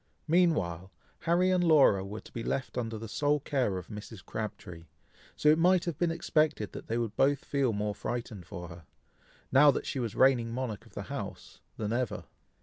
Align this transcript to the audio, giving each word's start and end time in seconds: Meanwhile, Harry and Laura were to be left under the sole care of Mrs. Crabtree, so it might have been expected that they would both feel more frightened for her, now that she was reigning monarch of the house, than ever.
Meanwhile, 0.27 0.91
Harry 1.19 1.51
and 1.51 1.63
Laura 1.63 2.03
were 2.03 2.21
to 2.21 2.31
be 2.31 2.41
left 2.41 2.75
under 2.75 2.97
the 2.97 3.07
sole 3.07 3.39
care 3.39 3.77
of 3.77 3.89
Mrs. 3.89 4.25
Crabtree, 4.25 4.85
so 5.35 5.47
it 5.49 5.59
might 5.59 5.85
have 5.85 5.99
been 5.99 6.09
expected 6.09 6.71
that 6.71 6.87
they 6.87 6.97
would 6.97 7.15
both 7.15 7.45
feel 7.45 7.71
more 7.71 7.93
frightened 7.93 8.47
for 8.47 8.67
her, 8.69 8.85
now 9.51 9.69
that 9.69 9.85
she 9.85 9.99
was 9.99 10.15
reigning 10.15 10.51
monarch 10.51 10.87
of 10.87 10.95
the 10.95 11.03
house, 11.03 11.59
than 11.77 11.93
ever. 11.93 12.23